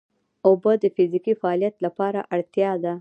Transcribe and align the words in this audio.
اوبه 0.47 0.71
د 0.83 0.85
فزیکي 0.95 1.33
فعالیت 1.41 1.75
لپاره 1.85 2.19
اړتیا 2.35 2.71
ده 2.83 2.93